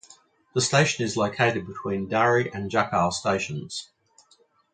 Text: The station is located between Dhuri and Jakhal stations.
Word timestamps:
The 0.55 0.61
station 0.61 1.05
is 1.05 1.15
located 1.15 1.67
between 1.67 2.09
Dhuri 2.09 2.49
and 2.51 2.71
Jakhal 2.71 3.13
stations. 3.13 3.91